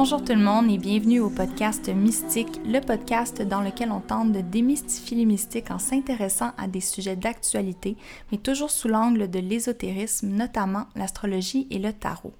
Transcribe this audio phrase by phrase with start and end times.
[0.00, 4.30] Bonjour tout le monde et bienvenue au podcast Mystique, le podcast dans lequel on tente
[4.30, 7.96] de démystifier les mystiques en s'intéressant à des sujets d'actualité,
[8.30, 12.32] mais toujours sous l'angle de l'ésotérisme, notamment l'astrologie et le tarot.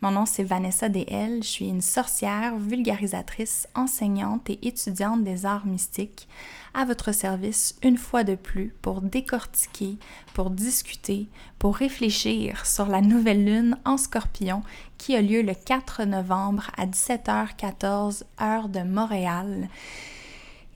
[0.00, 5.66] Mon nom c'est Vanessa DL, je suis une sorcière, vulgarisatrice, enseignante et étudiante des arts
[5.66, 6.28] mystiques,
[6.72, 9.96] à votre service une fois de plus pour décortiquer,
[10.34, 11.26] pour discuter,
[11.58, 14.62] pour réfléchir sur la nouvelle lune en scorpion
[14.98, 19.68] qui a lieu le 4 novembre à 17h14 heure de Montréal.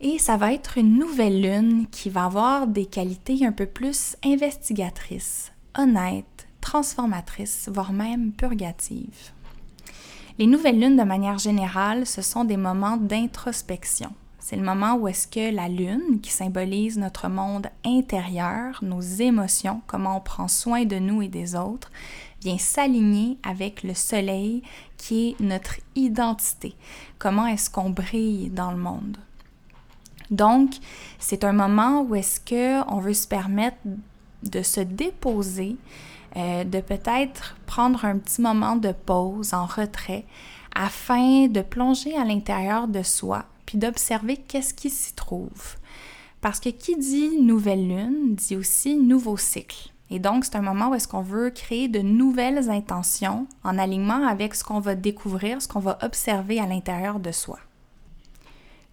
[0.01, 4.17] Et ça va être une nouvelle lune qui va avoir des qualités un peu plus
[4.25, 9.33] investigatrices, honnêtes, transformatrices, voire même purgatives.
[10.39, 14.11] Les nouvelles lunes, de manière générale, ce sont des moments d'introspection.
[14.39, 19.83] C'est le moment où est-ce que la lune, qui symbolise notre monde intérieur, nos émotions,
[19.87, 21.93] comment on prend soin de nous et des autres,
[22.41, 24.63] vient s'aligner avec le soleil
[24.97, 26.75] qui est notre identité.
[27.19, 29.17] Comment est-ce qu'on brille dans le monde?
[30.31, 30.71] Donc,
[31.19, 33.77] c'est un moment où est-ce que on veut se permettre
[34.43, 35.77] de se déposer
[36.37, 40.25] euh, de peut-être prendre un petit moment de pause en retrait
[40.75, 45.77] afin de plonger à l'intérieur de soi puis d'observer qu'est-ce qui s'y trouve.
[46.41, 49.93] Parce que qui dit nouvelle lune dit aussi nouveau cycle.
[50.11, 54.27] Et donc, c'est un moment où est-ce qu'on veut créer de nouvelles intentions en alignement
[54.27, 57.59] avec ce qu'on va découvrir, ce qu'on va observer à l'intérieur de soi.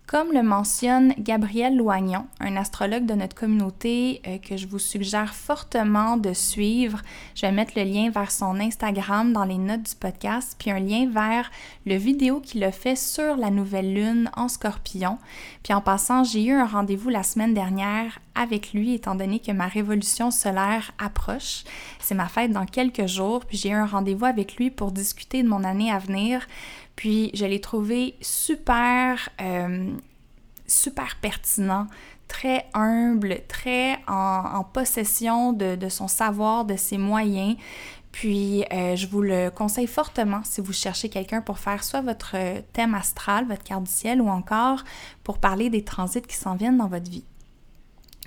[0.09, 5.35] Comme le mentionne Gabriel Loignon, un astrologue de notre communauté euh, que je vous suggère
[5.35, 7.03] fortement de suivre,
[7.35, 10.79] je vais mettre le lien vers son Instagram dans les notes du podcast, puis un
[10.79, 11.51] lien vers
[11.85, 15.19] le vidéo qu'il a fait sur la nouvelle lune en scorpion.
[15.61, 19.51] Puis en passant, j'ai eu un rendez-vous la semaine dernière avec lui étant donné que
[19.51, 21.66] ma révolution solaire approche.
[22.00, 25.44] C'est ma fête dans quelques jours, puis j'ai eu un rendez-vous avec lui pour discuter
[25.44, 26.47] de mon année à venir.
[26.99, 29.89] Puis je l'ai trouvé super, euh,
[30.67, 31.87] super pertinent,
[32.27, 37.55] très humble, très en, possession de, son savoir, de ses moyens.
[38.11, 42.35] Puis euh, je vous le conseille fortement si vous cherchez quelqu'un pour faire soit votre
[42.73, 44.83] thème astral, votre carte du ciel, ou encore
[45.23, 47.23] pour parler des transits qui s'en viennent dans votre vie.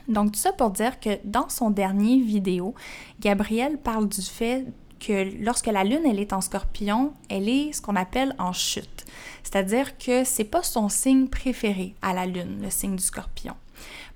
[0.08, 2.74] Donc tout ça pour dire que dans son dernier vidéo,
[3.20, 4.64] Gabriel parle du fait
[5.04, 9.04] que lorsque la lune elle est en scorpion, elle est ce qu'on appelle en chute.
[9.42, 13.54] C'est-à-dire que c'est pas son signe préféré à la lune, le signe du scorpion.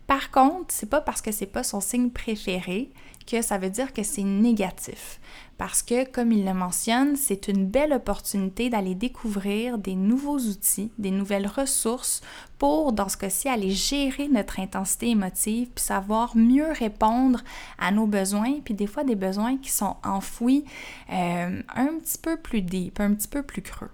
[0.06, 2.90] Par contre, c'est pas parce que c'est pas son signe préféré
[3.26, 5.20] que ça veut dire que c'est négatif.
[5.58, 10.92] Parce que, comme il le mentionne, c'est une belle opportunité d'aller découvrir des nouveaux outils,
[10.98, 12.20] des nouvelles ressources
[12.58, 17.42] pour, dans ce cas-ci, aller gérer notre intensité émotive, puis savoir mieux répondre
[17.78, 20.64] à nos besoins, puis des fois des besoins qui sont enfouis
[21.10, 23.90] euh, un petit peu plus deep, un petit peu plus creux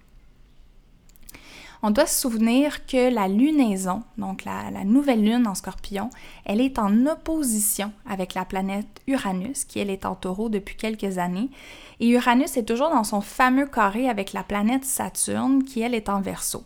[1.82, 6.10] on doit se souvenir que la lunaison, donc la, nouvelle lune en scorpion,
[6.44, 11.18] elle est en opposition avec la planète Uranus, qui elle est en taureau depuis quelques
[11.18, 11.50] années.
[11.98, 16.08] Et Uranus est toujours dans son fameux carré avec la planète Saturne, qui elle est
[16.08, 16.62] en verso.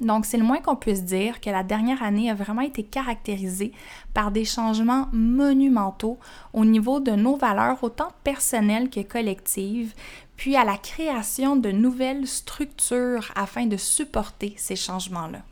[0.00, 3.72] Donc, c'est le moins qu'on puisse dire que la dernière année a vraiment été caractérisée
[4.14, 6.18] par des changements monumentaux
[6.54, 9.92] au niveau de nos valeurs, autant personnelles que collectives,
[10.40, 15.42] puis à la création de nouvelles structures afin de supporter ces changements-là.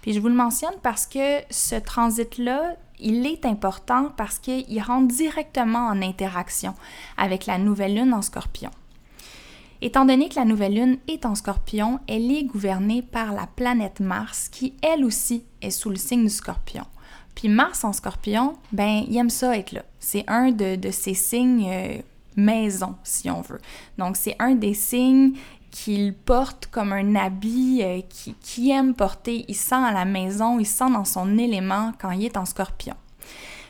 [0.00, 5.14] Puis je vous le mentionne parce que ce transit-là, il est important parce qu'il rentre
[5.14, 6.74] directement en interaction
[7.18, 8.70] avec la nouvelle lune en scorpion.
[9.82, 14.00] Étant donné que la nouvelle lune est en scorpion, elle est gouvernée par la planète
[14.00, 16.86] Mars qui, elle aussi, est sous le signe du scorpion.
[17.34, 19.82] Puis Mars en scorpion, ben, il aime ça être là.
[19.98, 21.98] C'est un de, de ces signes euh,
[22.36, 23.60] maison, si on veut.
[23.98, 25.32] Donc, c'est un des signes
[25.70, 28.00] qu'il porte comme un habit euh,
[28.42, 29.44] qui, aime porter.
[29.48, 32.94] Il sent à la maison, il sent dans son élément quand il est en scorpion.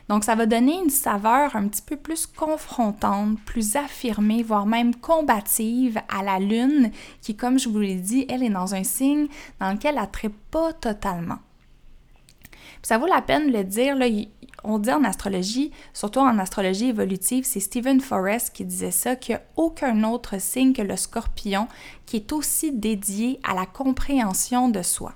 [0.08, 4.94] Donc, ça va donner une saveur un petit peu plus confrontante, plus affirmée, voire même
[4.96, 6.90] combative à la lune,
[7.22, 9.28] qui, comme je vous l'ai dit, elle est dans un signe
[9.60, 11.38] dans lequel elle ne pas totalement.
[12.82, 14.06] ça vaut la peine de le dire, là,
[14.64, 19.34] on dit en astrologie, surtout en astrologie évolutive, c'est Stephen Forrest qui disait ça, qu'il
[19.34, 21.68] n'y a aucun autre signe que le scorpion
[22.06, 25.14] qui est aussi dédié à la compréhension de soi.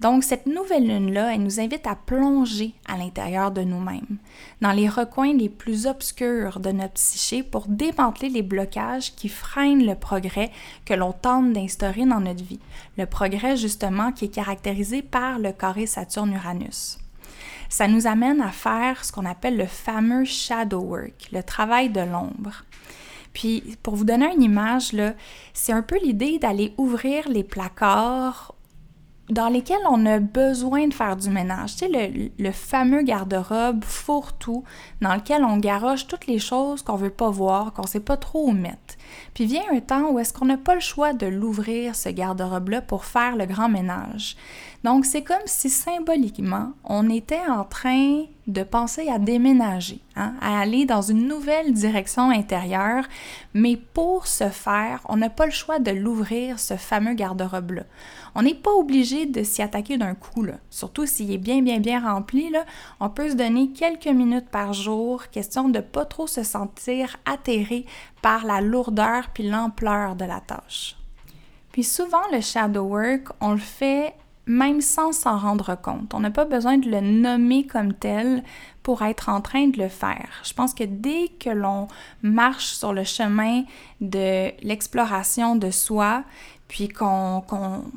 [0.00, 4.16] Donc, cette nouvelle lune-là, elle nous invite à plonger à l'intérieur de nous-mêmes,
[4.62, 9.84] dans les recoins les plus obscurs de notre psyché pour démanteler les blocages qui freinent
[9.84, 10.50] le progrès
[10.86, 12.60] que l'on tente d'instaurer dans notre vie.
[12.96, 16.98] Le progrès, justement, qui est caractérisé par le carré Saturne-Uranus
[17.70, 22.00] ça nous amène à faire ce qu'on appelle le fameux shadow work, le travail de
[22.00, 22.64] l'ombre.
[23.32, 24.94] Puis pour vous donner une image,
[25.54, 28.54] c'est un peu l'idée d'aller ouvrir les placards
[29.30, 31.76] dans lesquels on a besoin de faire du ménage.
[31.76, 34.64] Tu sais, le, fameux garde-robe fourre-tout
[35.00, 38.48] dans lequel on garoche toutes les choses qu'on veut pas voir, qu'on sait pas trop
[38.48, 38.96] où mettre.
[39.32, 42.82] Puis vient un temps où est-ce qu'on n'a pas le choix de l'ouvrir, ce garde-robe-là,
[42.82, 44.36] pour faire le grand ménage.
[44.82, 50.58] Donc, c'est comme si symboliquement, on était en train de penser à déménager, hein, à
[50.58, 53.04] aller dans une nouvelle direction intérieure,
[53.52, 57.82] mais pour ce faire, on n'a pas le choix de l'ouvrir, ce fameux garde-robe-là.
[58.34, 62.00] On n'est pas obligé de s'y attaquer d'un coup, surtout s'il est bien, bien, bien
[62.00, 62.50] rempli.
[63.00, 67.84] On peut se donner quelques minutes par jour, question de pas trop se sentir atterré
[68.22, 70.96] par la lourdeur puis l'ampleur de la tâche.
[71.72, 74.14] Puis souvent, le shadow work, on le fait
[74.50, 76.12] même sans s'en rendre compte.
[76.12, 78.42] On n'a pas besoin de le nommer comme tel
[78.82, 80.28] pour être en train de le faire.
[80.42, 81.86] Je pense que dès que l'on
[82.22, 83.62] marche sur le chemin
[84.00, 86.24] de l'exploration de soi,
[86.66, 87.44] puis qu'on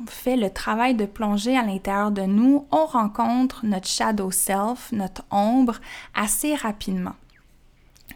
[0.06, 5.22] fait le travail de plonger à l'intérieur de nous, on rencontre notre shadow self, notre
[5.32, 5.80] ombre,
[6.14, 7.14] assez rapidement.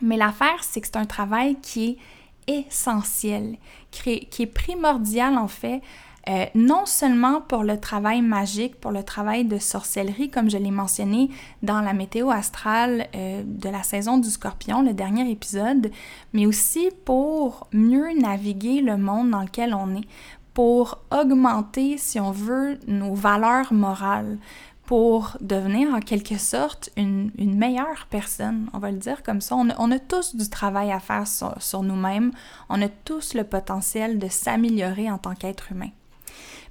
[0.00, 1.98] Mais l'affaire, c'est que c'est un travail qui
[2.46, 3.56] est essentiel,
[3.90, 5.82] qui est primordial en fait
[6.28, 10.70] euh, non seulement pour le travail magique, pour le travail de sorcellerie, comme je l'ai
[10.70, 11.30] mentionné
[11.62, 15.90] dans la météo astrale euh, de la saison du scorpion, le dernier épisode,
[16.34, 20.06] mais aussi pour mieux naviguer le monde dans lequel on est,
[20.52, 24.38] pour augmenter, si on veut, nos valeurs morales,
[24.84, 29.54] pour devenir en quelque sorte une, meilleure personne, on va le dire comme ça.
[29.54, 32.32] On a, tous du travail à faire sur nous-mêmes,
[32.68, 35.90] on a tous le potentiel de s'améliorer en tant qu'être humain.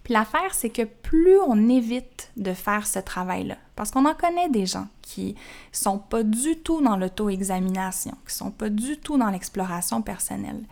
[0.10, 4.66] L'affaire, c'est que plus on évite de faire ce travail-là, parce qu'on en connaît des
[4.66, 5.36] gens qui
[5.74, 10.64] sont pas du tout dans l'auto-examination, qui sont pas du tout dans l'exploration personnelle.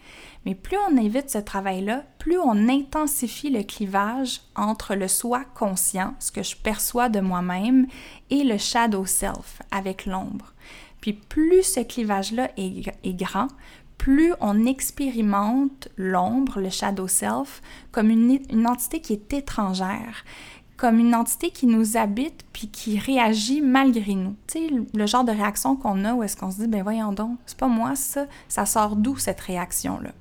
[0.46, 6.14] Mais plus on évite ce travail-là, plus on intensifie le clivage entre le soi conscient,
[6.20, 7.88] ce que je perçois de moi-même,
[8.30, 10.54] et le shadow self, avec l'ombre.
[11.02, 13.48] Puis plus ce clivage-là est, est grand,
[13.98, 17.62] plus on expérimente l'ombre, le shadow self,
[17.92, 20.24] comme une, entité qui est étrangère,
[20.78, 24.36] comme une entité qui nous habite puis qui réagit malgré nous.
[24.48, 27.14] Tu sais, le genre de réaction qu'on a où est-ce qu'on se dit, ben voyons
[27.14, 30.12] donc, c'est pas moi ça, ça sort d'où cette réaction-là?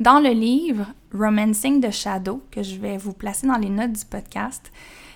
[0.00, 4.04] Dans le livre Romancing the Shadow, que je vais vous placer dans les notes du
[4.04, 4.72] podcast,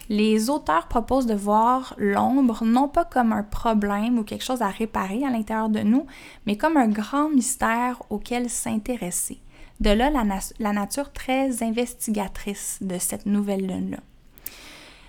[0.09, 4.69] les auteurs proposent de voir l'ombre non pas comme un problème ou quelque chose à
[4.69, 6.07] réparer à l'intérieur de nous,
[6.47, 9.41] mais comme un grand mystère auquel s'intéresser.
[9.81, 13.99] De là la, nature très investigatrice de cette nouvelle lune-là.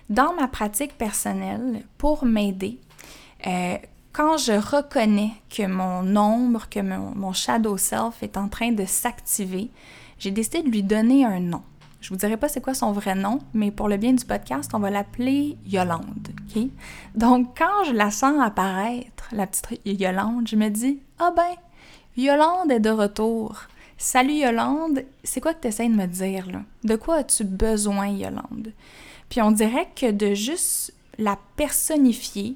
[0.10, 2.80] Dans ma pratique personnelle, pour m'aider,
[3.46, 3.78] euh,
[4.12, 9.70] quand je reconnais que mon ombre, que mon shadow self est en train de s'activer,
[10.20, 11.62] j'ai décidé de lui donner un nom.
[12.08, 14.72] Je vous dirai pas c'est quoi son vrai nom, mais pour le bien du podcast,
[14.74, 16.30] on va l'appeler Yolande.
[17.16, 21.58] Donc, quand je la sens apparaître, la petite Yolande, je me dis Ah ben,
[22.16, 23.64] Yolande est de retour.
[23.98, 26.62] Salut Yolande, c'est quoi que tu essaies de me dire là?
[26.86, 28.72] De quoi as-tu besoin, Yolande?
[29.28, 32.56] Puis on dirait que de juste la personnifier,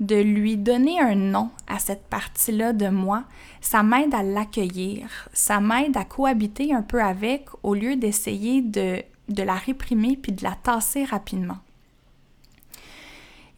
[0.00, 3.24] de lui donner un nom à cette partie-là de moi,
[3.60, 9.02] ça m'aide à l'accueillir, ça m'aide à cohabiter un peu avec au lieu d'essayer de,
[9.28, 11.58] la réprimer puis de la tasser rapidement.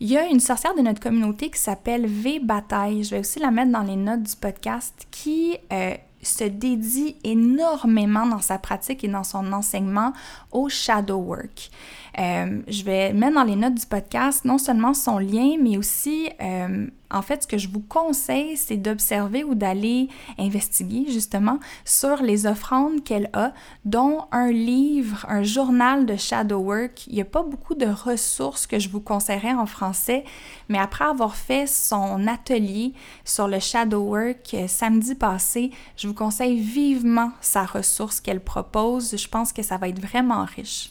[0.00, 3.38] Il y a une sorcière de notre communauté qui s'appelle V Bataille, je vais aussi
[3.38, 9.04] la mettre dans les notes du podcast, qui euh, se dédie énormément dans sa pratique
[9.04, 10.12] et dans son enseignement
[10.50, 11.70] au shadow work.
[12.18, 16.28] Euh, je vais mettre dans les notes du podcast non seulement son lien, mais aussi,
[16.42, 22.22] euh, en fait, ce que je vous conseille, c'est d'observer ou d'aller investiguer justement sur
[22.22, 23.52] les offrandes qu'elle a,
[23.84, 27.06] dont un livre, un journal de shadow work.
[27.06, 30.24] Il n'y a pas beaucoup de ressources que je vous conseillerais en français,
[30.68, 32.92] mais après avoir fait son atelier
[33.24, 39.16] sur le shadow work euh, samedi passé, je vous conseille vivement sa ressource qu'elle propose.
[39.16, 40.90] Je pense que ça va être vraiment riche.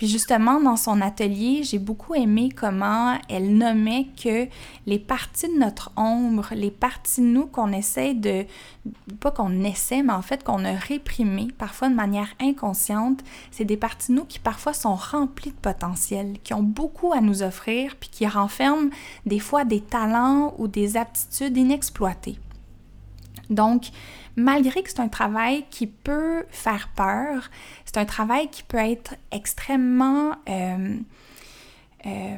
[0.00, 4.48] Puis justement, dans son atelier, j'ai beaucoup aimé comment elle nommait que
[4.86, 8.46] les parties de notre ombre, les parties de nous qu'on essaie de,
[9.20, 13.76] pas qu'on essaie, mais en fait qu'on a réprimées, parfois de manière inconsciente, c'est des
[13.76, 17.94] parties de nous qui parfois sont remplies de potentiel, qui ont beaucoup à nous offrir,
[18.00, 18.88] puis qui renferment
[19.26, 22.38] des fois des talents ou des aptitudes inexploitées.
[23.50, 23.88] Donc,
[24.36, 27.50] malgré que c'est un travail qui peut faire peur,
[27.84, 30.96] c'est un travail qui peut être extrêmement euh,
[32.06, 32.36] euh,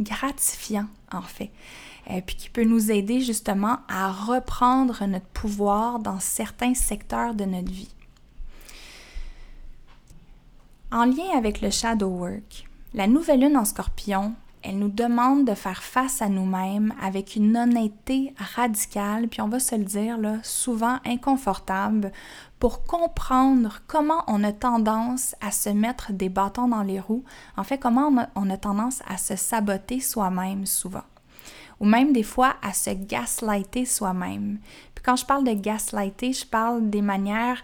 [0.00, 1.50] gratifiant, en fait.
[2.10, 7.44] euh, puis qui peut nous aider justement à reprendre notre pouvoir dans certains secteurs de
[7.44, 7.94] notre vie.
[10.92, 15.54] En lien avec le shadow work, la nouvelle lune en scorpion, elle nous demande de
[15.54, 20.36] faire face à nous-mêmes avec une honnêteté radicale, puis on va se le dire, là,
[20.42, 22.12] souvent inconfortable,
[22.58, 27.24] pour comprendre comment on a tendance à se mettre des bâtons dans les roues,
[27.56, 31.04] en fait, comment on a, tendance à se saboter soi-même souvent,
[31.80, 34.58] ou même des fois à se gaslighter soi-même.
[34.94, 37.62] Puis quand je parle de gaslighter, je parle des manières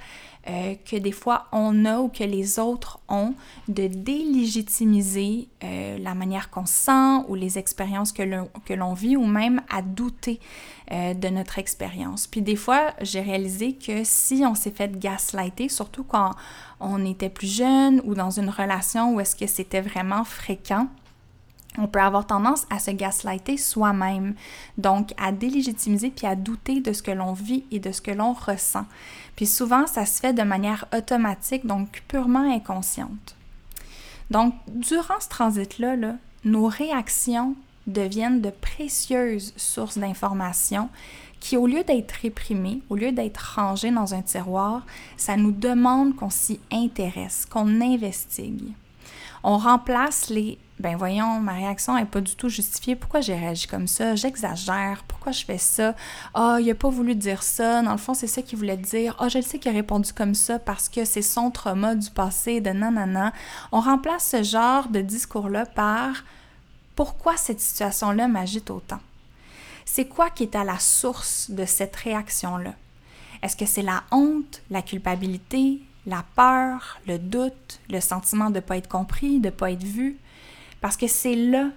[0.49, 3.35] euh, que des fois on a ou que les autres ont
[3.69, 9.26] de délégitimiser euh, la manière qu'on se sent ou les expériences que l'on vit ou
[9.26, 10.38] même à douter
[10.93, 12.29] euh, de notre expérience.
[12.29, 16.31] Puis des fois, j'ai réalisé que si on s'est fait gaslighter, surtout quand
[16.79, 20.87] on était plus jeune ou dans une relation où est-ce que c'était vraiment fréquent,
[21.78, 24.35] on peut avoir tendance à se gaslighter soi-même,
[24.78, 28.11] donc à délégitimiser puis à douter de ce que l'on vit et de ce que
[28.11, 28.87] l'on ressent.
[29.37, 33.37] Puis souvent, ça se fait de manière automatique, donc purement inconsciente.
[34.30, 35.97] Donc, durant ce transit-là,
[36.45, 37.54] nos réactions
[37.87, 40.88] deviennent de précieuses sources d'informations
[41.38, 44.85] qui, au lieu d'être réprimées, au lieu d'être rangées dans un tiroir,
[45.16, 48.73] ça nous demande qu'on s'y intéresse, qu'on investigue.
[49.49, 52.97] On remplace les ben voyons, ma réaction n'est pas du tout justifiée.
[52.97, 54.17] Pourquoi j'ai réagi comme ça?
[54.17, 55.05] J'exagère.
[55.07, 55.95] Pourquoi je fais ça?
[56.35, 57.81] Oh, il n'a pas voulu dire ça.
[57.81, 59.17] Dans le fond, c'est ça qu'il voulait dire.
[59.21, 62.11] Oh, je le sais qu'il a répondu comme ça parce que c'est son trauma du
[62.11, 63.33] passé, de nanana.
[63.71, 66.25] On remplace ce genre de discours-là par
[66.97, 69.00] pourquoi cette situation-là m'agite autant?
[69.85, 72.75] C'est quoi qui est à la source de cette réaction-là?
[73.43, 78.61] Est-ce que c'est la honte, la culpabilité, la peur, le doute, le sentiment de ne
[78.61, 80.17] pas être compris, de ne pas être vu?
[80.81, 81.71] Parce que c'est là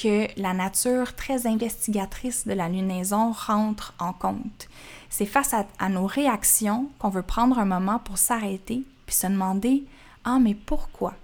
[0.00, 4.68] que la nature très investigatrice de la lunaison rentre en compte.
[5.10, 9.84] C'est face à, nos réactions qu'on veut prendre un moment pour s'arrêter puis se demander
[10.24, 11.14] Ah, mais pourquoi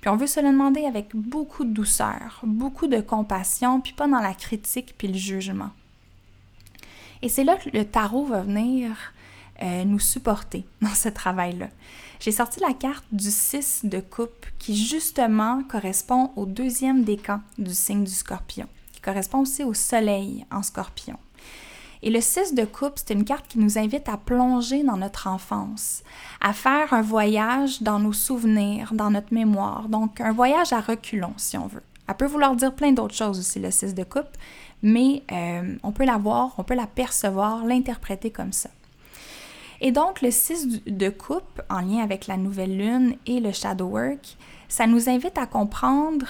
[0.00, 4.08] Puis on veut se le demander avec beaucoup de douceur, beaucoup de compassion, puis pas
[4.08, 5.70] dans la critique puis le jugement.
[7.22, 9.12] Et c'est là que le tarot va venir
[9.62, 11.68] euh, nous supporter dans ce travail-là.
[12.20, 17.74] J'ai sorti la carte du 6 de coupe qui justement correspond au deuxième décan du
[17.74, 21.18] signe du scorpion, qui correspond aussi au soleil en scorpion.
[22.02, 25.26] Et le 6 de coupe, c'est une carte qui nous invite à plonger dans notre
[25.26, 26.02] enfance,
[26.40, 31.34] à faire un voyage dans nos souvenirs, dans notre mémoire, donc un voyage à reculons
[31.36, 31.82] si on veut.
[32.08, 34.28] Elle peut vouloir dire plein d'autres choses aussi, le 6 de coupe,
[34.82, 38.70] mais euh, on peut la voir, on peut la percevoir, l'interpréter comme ça.
[39.80, 43.86] Et donc, le 6 de coupe, en lien avec la nouvelle lune et le shadow
[43.86, 44.36] work,
[44.68, 46.26] ça nous invite à comprendre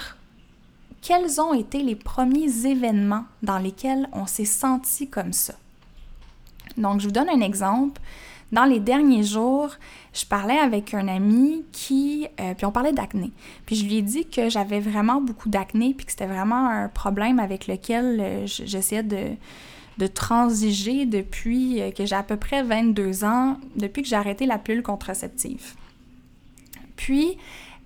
[1.01, 5.53] quels ont été les premiers événements dans lesquels on s'est senti comme ça.
[6.75, 8.01] Donc, je vous donne un exemple.
[8.51, 9.71] Dans les derniers jours,
[10.13, 13.31] je parlais avec un ami qui, euh, puis on parlait d'acné.
[13.65, 16.87] Puis je lui ai dit que j'avais vraiment beaucoup d'acné, puis que c'était vraiment un
[16.87, 19.35] problème avec lequel euh, j'essayais de,
[19.97, 24.45] de transiger depuis euh, que j'ai à peu près 22 ans, depuis que j'ai arrêté
[24.45, 25.73] la pilule contraceptive.
[26.95, 27.37] Puis,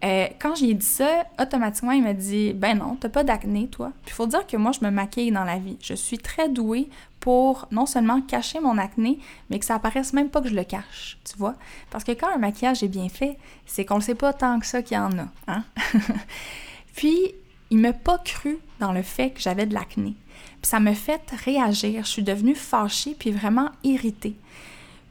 [0.03, 3.91] euh, quand j'ai dit ça, automatiquement, il m'a dit Ben non, t'as pas d'acné, toi.
[4.03, 5.77] Puis il faut dire que moi, je me maquille dans la vie.
[5.82, 6.89] Je suis très douée
[7.20, 10.63] pour non seulement cacher mon acné, mais que ça apparaisse même pas que je le
[10.63, 11.56] cache, tu vois.
[11.91, 13.38] Parce que quand un maquillage est bien fait,
[13.68, 15.27] c'est qu'on ne sait pas tant que ça qu'il y en a.
[15.48, 15.63] Hein?
[16.96, 17.36] Puis,
[17.70, 20.15] il m'a pas cru dans le fait que j'avais de l'acné.
[20.62, 22.03] Puis ça me fait réagir.
[22.03, 24.36] Je suis devenue fâchée puis vraiment irritée.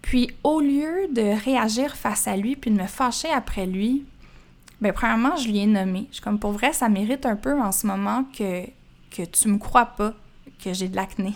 [0.03, 4.05] Puis au lieu de réagir face à lui puis de me fâcher après lui,
[4.81, 6.07] ben premièrement, je lui ai nommé.
[6.11, 8.65] Je suis comme pour vrai, ça mérite un peu en ce moment que,
[9.11, 10.15] que tu me crois pas
[10.63, 11.35] que j'ai de l'acné.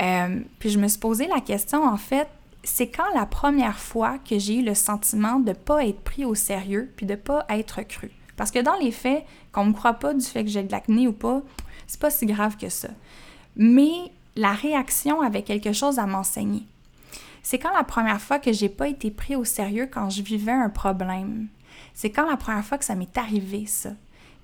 [0.00, 2.28] Euh, puis je me suis posé la question en fait,
[2.62, 6.34] c'est quand la première fois que j'ai eu le sentiment de pas être pris au
[6.34, 8.10] sérieux puis de pas être cru?
[8.36, 11.08] Parce que dans les faits, qu'on me croit pas du fait que j'ai de l'acné
[11.08, 11.42] ou pas,
[11.88, 12.90] c'est pas si grave que ça
[13.58, 16.62] mais la réaction avait quelque chose à m'enseigner.
[17.42, 20.52] C'est quand la première fois que j'ai pas été pris au sérieux quand je vivais
[20.52, 21.48] un problème.
[21.92, 23.90] C'est quand la première fois que ça m'est arrivé, ça.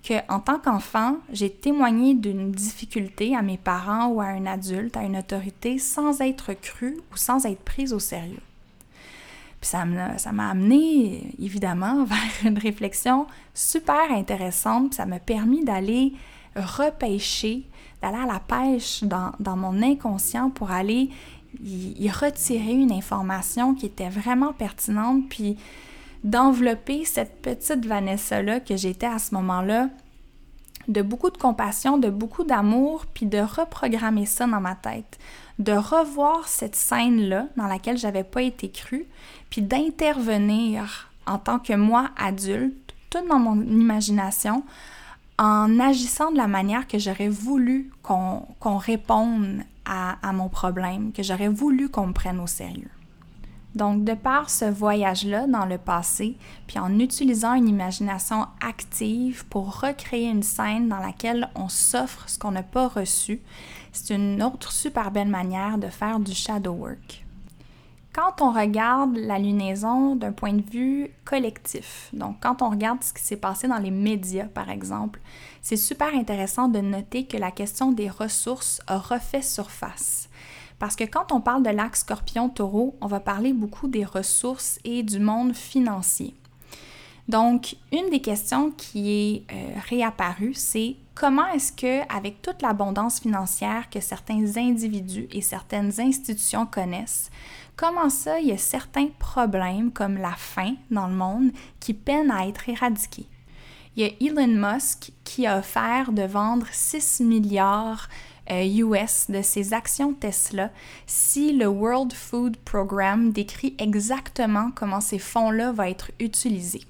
[0.02, 4.96] Que, en tant qu'enfant, j'ai témoigné d'une difficulté à mes parents ou à un adulte,
[4.96, 8.42] à une autorité, sans être cru ou sans être prise au sérieux.
[9.60, 14.94] Puis ça m'a amené, évidemment, vers une réflexion super intéressante.
[14.94, 16.12] ça m'a permis d'aller
[16.56, 17.66] repêcher
[18.02, 21.10] d'aller à la pêche dans, mon inconscient pour aller
[21.62, 25.56] y, retirer une information qui était vraiment pertinente, puis
[26.22, 29.88] d'envelopper cette petite Vanessa-là que j'étais à ce moment-là
[30.88, 35.18] de beaucoup de compassion, de beaucoup d'amour, puis de reprogrammer ça dans ma tête,
[35.58, 39.06] de revoir cette scène-là dans laquelle j'avais pas été crue,
[39.50, 44.62] puis d'intervenir en tant que moi adulte, tout dans mon imagination,
[45.38, 51.22] en agissant de la manière que j'aurais voulu qu'on réponde à, à mon problème, que
[51.22, 52.90] j'aurais voulu qu'on me prenne au sérieux.
[53.74, 56.36] Donc, de par ce voyage-là dans le passé,
[56.68, 62.38] puis en utilisant une imagination active pour recréer une scène dans laquelle on s'offre ce
[62.38, 63.40] qu'on n'a pas reçu,
[63.92, 67.23] c'est une autre super belle manière de faire du shadow work.
[68.14, 73.12] Quand on regarde la lunaison d'un point de vue collectif, donc quand on regarde ce
[73.12, 75.20] qui s'est passé dans les médias par exemple,
[75.62, 80.28] c'est super intéressant de noter que la question des ressources a refait surface.
[80.78, 85.02] Parce que quand on parle de l'axe scorpion-taureau, on va parler beaucoup des ressources et
[85.02, 86.34] du monde financier.
[87.26, 93.18] Donc, une des questions qui est euh, réapparue, c'est comment est-ce que, avec toute l'abondance
[93.18, 97.30] financière que certains individus et certaines institutions connaissent,
[97.76, 101.50] comment ça, il y a certains problèmes comme la faim dans le monde
[101.80, 103.26] qui peinent à être éradiqués?
[103.96, 108.08] Il y a Elon Musk qui a offert de vendre 6 milliards
[108.50, 110.70] US euh, de ses actions Tesla
[111.06, 116.84] si le World Food Program décrit exactement comment ces fonds-là vont être utilisés.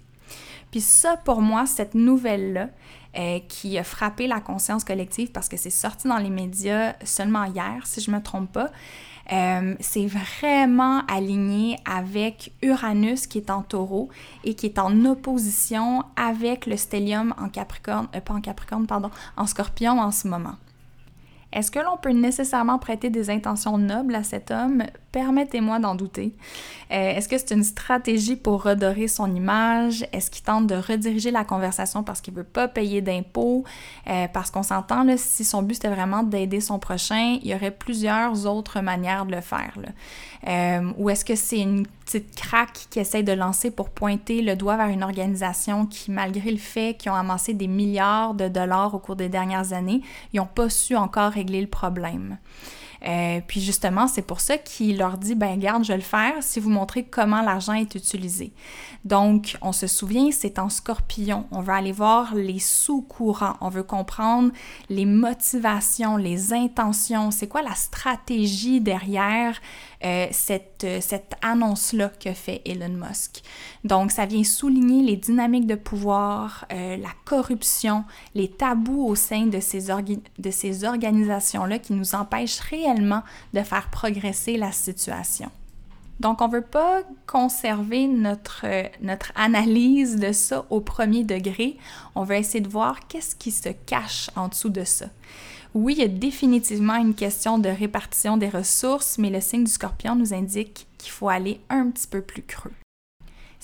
[0.70, 2.70] Puis ça, pour moi, cette nouvelle-là,
[3.16, 7.44] euh, qui a frappé la conscience collective parce que c'est sorti dans les médias seulement
[7.44, 8.72] hier, si je ne me trompe pas,
[9.32, 14.10] euh, c'est vraiment aligné avec Uranus qui est en taureau
[14.44, 19.46] et qui est en opposition avec le stellium en Capricorne, pas en Capricorne, pardon, en
[19.46, 20.56] scorpion en ce moment.
[21.52, 24.82] Est-ce que l'on peut nécessairement prêter des intentions nobles à cet homme?
[25.14, 26.34] Permettez-moi d'en douter.
[26.90, 30.04] Euh, est-ce que c'est une stratégie pour redorer son image?
[30.12, 33.62] Est-ce qu'il tente de rediriger la conversation parce qu'il veut pas payer d'impôts?
[34.08, 37.70] Euh, parce qu'on s'entend, si son but c'était vraiment d'aider son prochain, il y aurait
[37.70, 39.78] plusieurs autres manières de le faire.
[40.48, 44.56] Euh, ou est-ce que c'est une petite craque qui essaie de lancer pour pointer le
[44.56, 48.92] doigt vers une organisation qui, malgré le fait qu'ils ont amassé des milliards de dollars
[48.92, 50.00] au cours des dernières années,
[50.32, 52.36] ils n'ont pas su encore régler le problème?
[53.06, 56.34] Euh, puis justement, c'est pour ça qu'il leur dit, ben garde, je vais le faire
[56.40, 58.52] si vous montrez comment l'argent est utilisé.
[59.04, 61.46] Donc, on se souvient, c'est en scorpion.
[61.50, 63.56] On veut aller voir les sous-courants.
[63.60, 64.50] On veut comprendre
[64.88, 67.30] les motivations, les intentions.
[67.30, 69.60] C'est quoi la stratégie derrière
[70.04, 73.42] euh, cette, euh, cette annonce-là que fait Elon Musk.
[73.84, 79.46] Donc, ça vient souligner les dynamiques de pouvoir, euh, la corruption, les tabous au sein
[79.46, 79.86] de ces,
[80.50, 83.22] ces organisations-là qui nous empêchent réellement
[83.54, 85.50] de faire progresser la situation.
[86.20, 88.66] Donc, on ne veut pas conserver notre,
[89.00, 91.78] notre analyse de ça au premier degré.
[92.14, 95.06] On veut essayer de voir qu'est-ce qui se cache en dessous de ça.
[95.74, 99.70] Oui, il y a définitivement une question de répartition des ressources, mais le signe du
[99.72, 102.70] scorpion nous indique qu'il faut aller un petit peu plus creux.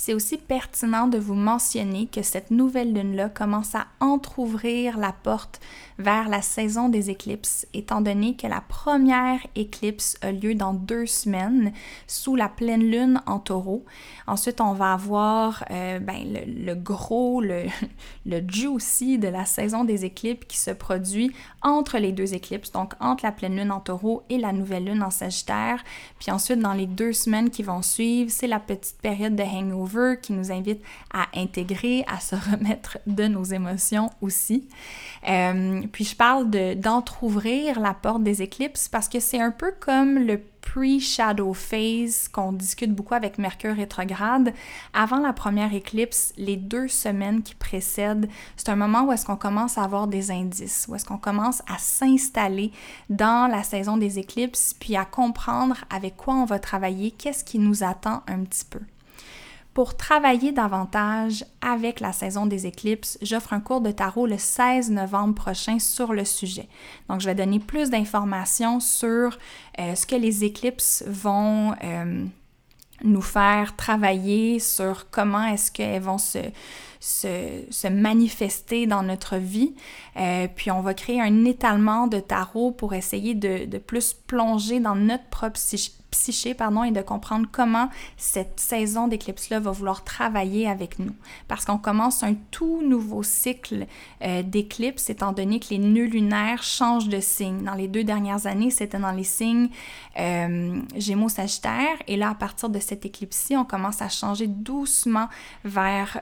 [0.03, 5.61] C'est aussi pertinent de vous mentionner que cette nouvelle lune-là commence à entr'ouvrir la porte
[5.99, 11.05] vers la saison des éclipses, étant donné que la première éclipse a lieu dans deux
[11.05, 11.75] semaines
[12.07, 13.85] sous la pleine lune en taureau.
[14.27, 17.65] Ensuite, on va avoir euh, ben, le, gros, le,
[18.25, 22.95] le juicy de la saison des éclipses qui se produit entre les deux éclipses, donc
[23.01, 25.85] entre la pleine lune en taureau et la nouvelle lune en sagittaire.
[26.19, 29.89] Puis ensuite, dans les deux semaines qui vont suivre, c'est la petite période de hangover
[30.20, 34.68] qui nous invite à intégrer, à se remettre de nos émotions aussi.
[35.29, 40.18] Euh, puis je parle d'entr'ouvrir la porte des éclipses parce que c'est un peu comme
[40.18, 44.53] le pre-shadow phase qu'on discute beaucoup avec Mercure rétrograde.
[44.92, 49.37] Avant la première éclipse, les deux semaines qui précèdent, c'est un moment où est-ce qu'on
[49.37, 52.72] commence à avoir des indices, où est-ce qu'on commence à s'installer
[53.09, 57.59] dans la saison des éclipses, puis à comprendre avec quoi on va travailler, qu'est-ce qui
[57.59, 58.81] nous attend un petit peu.
[59.81, 64.90] Pour travailler davantage avec la saison des éclipses, j'offre un cours de tarot le 16
[64.90, 66.69] novembre prochain sur le sujet.
[67.09, 69.38] Donc, je vais donner plus d'informations sur
[69.79, 72.27] euh, ce que les éclipses vont euh,
[73.05, 76.40] nous faire travailler, sur comment est-ce qu'elles vont se,
[77.01, 79.75] se, manifester dans notre vie.
[80.19, 84.79] Euh, puis on va créer un étalement de tarot pour essayer de, de plus plonger
[84.79, 85.93] dans notre propre psyché
[86.57, 91.14] pardon, et de comprendre comment cette saison d'éclipse-là va vouloir travailler avec nous.
[91.49, 93.87] Parce qu'on commence un tout nouveau cycle
[94.23, 97.62] euh, d'éclipse, étant donné que les nœuds lunaires changent de signe.
[97.62, 99.68] Dans les deux dernières années, c'était dans les signes
[100.18, 101.96] euh, Gémeaux-Sagittaire.
[102.07, 105.29] Et là, à partir de cette éclipse-ci, on commence à changer doucement
[105.64, 106.20] vers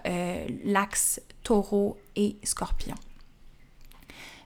[0.65, 2.95] l'axe taureau et scorpion.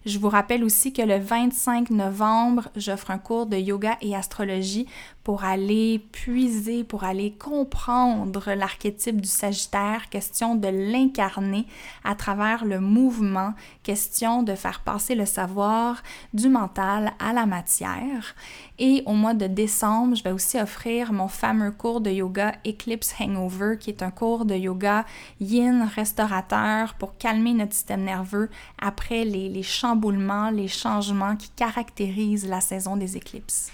[0.05, 4.87] Je vous rappelle aussi que le 25 novembre, j'offre un cours de yoga et astrologie
[5.24, 11.66] pour aller puiser, pour aller comprendre l'archétype du Sagittaire, question de l'incarner
[12.04, 16.02] à travers le mouvement, question de faire passer le savoir
[16.35, 18.35] du mental à la matière.
[18.78, 23.14] Et au mois de décembre, je vais aussi offrir mon fameux cours de yoga Eclipse
[23.20, 25.04] Hangover, qui est un cours de yoga
[25.40, 32.61] yin restaurateur pour calmer notre système nerveux après les, chamboulements, les changements qui caractérisent la
[32.61, 33.70] saison des éclipses.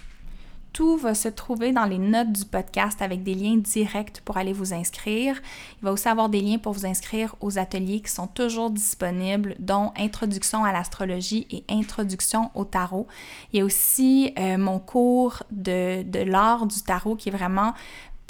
[0.79, 4.53] Tout va se trouver dans les notes du podcast avec des liens directs pour aller
[4.53, 5.43] vous inscrire.
[5.83, 9.57] Il va aussi avoir des liens pour vous inscrire aux ateliers qui sont toujours disponibles,
[9.59, 13.09] dont Introduction à l'astrologie et Introduction au tarot.
[13.53, 17.75] Il y a aussi euh, mon cours de, l'art du tarot qui est vraiment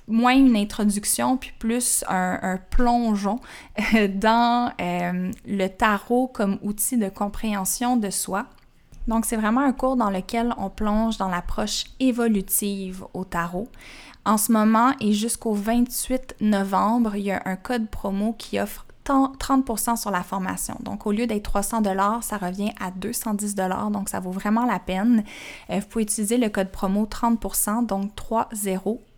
[0.07, 3.41] moins une introduction, puis plus un, plongeon
[4.15, 8.47] dans euh, le tarot comme outil de compréhension de soi.
[9.09, 13.69] Donc, c'est vraiment un cours dans lequel on plonge dans l'approche évolutive au tarot.
[14.25, 18.85] En ce moment et jusqu'au 28 novembre, il y a un code promo qui offre
[19.07, 20.77] 30% sur la formation.
[20.81, 23.91] Donc, au lieu d'être 300 dollars, ça revient à 210 dollars.
[23.91, 25.25] Donc, ça vaut vraiment la peine.
[25.71, 28.49] Euh, vous pouvez utiliser le code promo 30%, donc 30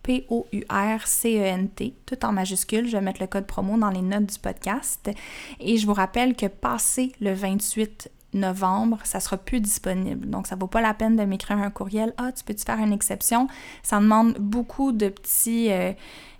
[0.03, 2.87] P-O-U-R-C-E-N-T, tout en majuscule.
[2.87, 5.11] Je vais mettre le code promo dans les notes du podcast.
[5.59, 10.29] Et je vous rappelle que passé le 28 novembre, ça sera plus disponible.
[10.29, 12.13] Donc, ça vaut pas la peine de m'écrire un courriel.
[12.17, 13.47] Ah, tu peux-tu faire une exception?
[13.83, 15.91] Ça demande beaucoup de petits euh,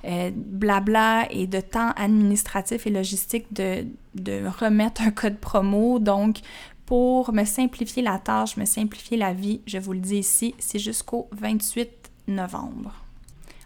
[0.06, 6.00] euh, blabla et de temps administratif et logistique de, de remettre un code promo.
[6.00, 6.40] Donc,
[6.86, 10.80] pour me simplifier la tâche, me simplifier la vie, je vous le dis ici, c'est
[10.80, 11.90] jusqu'au 28
[12.28, 12.94] novembre.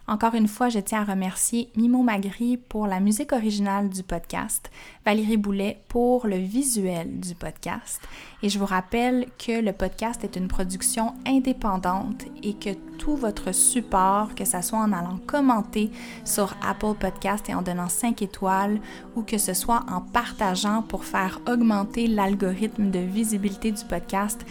[0.08, 4.70] Encore une fois, je tiens à remercier Mimo Magri pour la musique originale du podcast,
[5.04, 8.00] Valérie Boulet pour le visuel du podcast.
[8.40, 13.52] Et je vous rappelle que le podcast est une production indépendante et que tout votre
[13.52, 15.90] support, que ce soit en allant commenter
[16.24, 18.80] sur Apple Podcast et en donnant 5 étoiles
[19.16, 24.46] ou que ce soit en partageant pour faire augmenter l'algorithme de visibilité du podcast,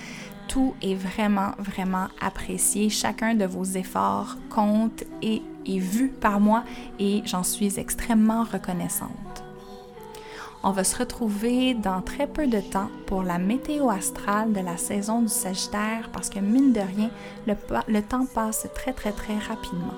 [0.48, 2.90] tout est vraiment, vraiment apprécié.
[2.90, 6.64] Chacun de vos efforts compte et est vu par moi
[7.00, 9.44] et j'en suis extrêmement reconnaissante.
[10.64, 14.78] On va se retrouver dans très peu de temps pour la météo astrale de la
[14.78, 17.12] saison du Sagittaire parce que mine de rien,
[17.46, 19.94] le, temps passe très très très rapidement.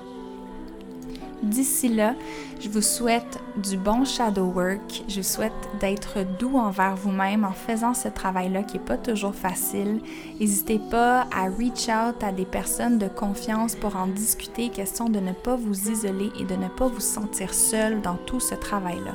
[1.42, 2.14] D'ici là,
[2.60, 5.04] je vous souhaite du bon shadow work.
[5.08, 10.00] Je souhaite d'être doux envers vous-même en faisant ce travail-là qui n'est pas toujours facile.
[10.40, 15.20] N'hésitez pas à reach out à des personnes de confiance pour en discuter, question de
[15.20, 19.14] ne pas vous isoler et de ne pas vous sentir seul dans tout ce travail-là.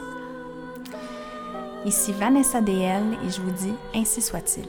[1.85, 4.65] Ici Vanessa DL et je vous dis ainsi soit-il.